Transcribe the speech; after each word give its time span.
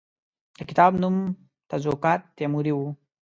د 0.57 0.59
کتاب 0.69 0.91
نوم 1.01 1.15
تزوکات 1.69 2.21
تیموري 2.37 2.73
وو. 2.75 2.87